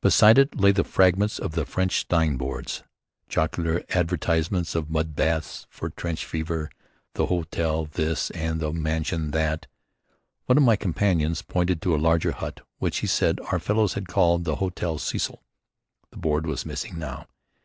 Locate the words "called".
14.06-14.44